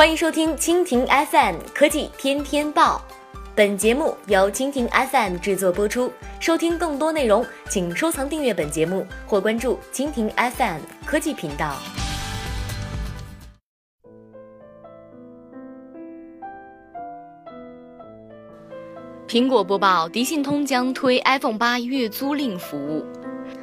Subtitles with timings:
[0.00, 3.04] 欢迎收听蜻蜓 FM 科技天天报，
[3.54, 6.10] 本节目由蜻蜓 FM 制作播出。
[6.40, 11.76] 收听更多内容，请收藏订阅本节目或关注蜻蜓 FM 科技频道。
[19.28, 23.04] 苹果播报：迪信通将推 iPhone 八月租赁服务。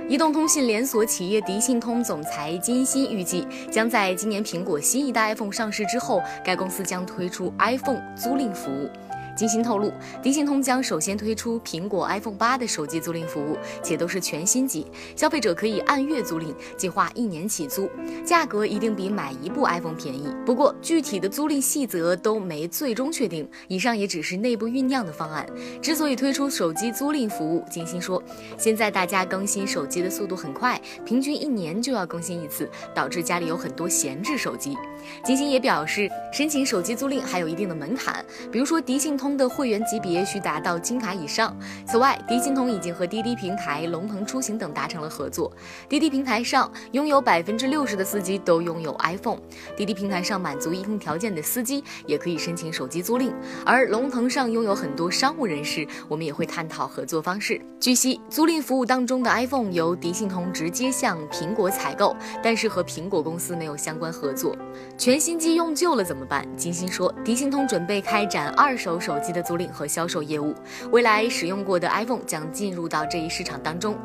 [0.09, 8.89] 移动通信连锁企业迪信通总裁金鑫预计，将在今年苹果新一代 iPhone 上市之后，该公司将推出 iPhone 租赁服务。
[9.37, 17.87] 金鑫透露，迪信通将首先推出苹果 iPhone 八的手机租赁服务，且都是全新机，消费者可以按月租赁，计划一年起租，
[18.25, 20.27] 价格一定比买一部 iPhone 便宜。
[20.43, 25.45] 不过，具体的租赁细则都没最终确定，以上也只是内部酝酿的方案。
[25.83, 28.21] 之所以推出手机租赁服务，金鑫说，
[28.57, 34.75] 现在大家更新手机的速度很快，平均一年就要更新一次，导致家里有很多闲置手机。
[35.23, 39.26] 金鑫也表示，申请手机租赁还有一定的门槛，比如说迪信通。
[39.35, 41.57] 的会员级别需达到金卡以上。
[41.87, 45.51] 此外，迪信通已经和滴滴平台、龙腾出行等达成了合作。
[45.89, 49.39] 滴滴平台上拥有百分之六十的司机都拥有 iPhone。
[49.75, 53.33] 滴滴平台上满足一定条件的司机也可以申请手机租赁。
[53.65, 57.59] 而龙腾上拥有很多商务人士，我们也会探讨合作方式。
[57.79, 64.55] 据悉，租赁服务当中的 iPhone 由迪信通直接向苹果采购，但是和苹果公司没有相关合作。
[64.97, 66.47] 全新机用旧了怎么办？
[66.55, 69.16] 金鑫说，迪信通准备开展二手手。
[69.17, 70.53] 手机的租赁和销售业务，
[70.91, 73.97] 未来使用过的 iPhone 将进入到这一市场当中。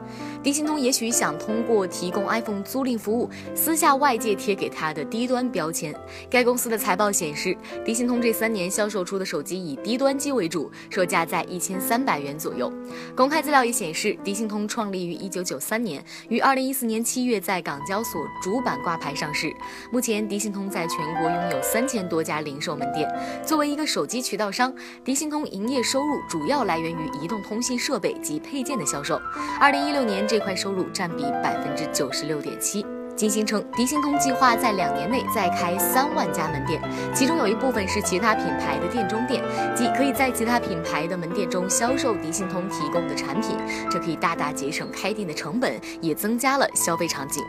[0.43, 5.95] 迪信通也许想通过提供 iPhone 租赁服务，撕下外界贴给它的低端标签。
[6.29, 12.73] 该公司的财报显示，迪信通这三年销售出的手机以低端机为主，售价在一千三百元左右。
[13.15, 19.53] 公开资料也显示，迪信通创立于一九九三年，于二零一四年七月在港交所主板挂牌上市。
[19.93, 23.09] 目前，迪信通在全国拥有三千多家零售门店。
[23.47, 29.21] 作为一个手机渠道商，迪信通营业收入主要来源于移动通信设备及配件的销售。
[29.61, 32.87] 二零一六年这块收入占比百分之九十六点七。
[33.15, 36.81] 金星称，迪信通计划在两年内再开三万家门店，
[37.15, 39.45] 其中有一部分是其他品牌的店中店，
[39.77, 43.59] 即可以在其他品牌的门店中销售迪信通提供的产品。
[43.91, 47.45] 这可以大大节省开店的成本，也增加了消费场景。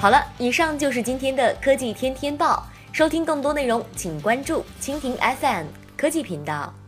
[0.00, 2.66] 好了，以上就是今天的科技天天报。
[2.92, 5.66] 收听更多内容，请关注蜻蜓 FM
[6.00, 6.79] 科技频道。